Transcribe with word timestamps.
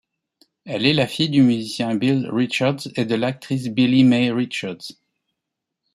Elle 0.65 0.87
est 0.87 0.95
la 0.95 1.05
fille 1.05 1.29
du 1.29 1.43
musicien 1.43 1.93
Bill 1.93 2.27
Richards 2.31 2.87
et 2.95 3.05
de 3.05 3.13
l'actrice 3.13 3.67
Billie 3.67 4.03
Mae 4.03 4.31
Richards. 4.33 4.93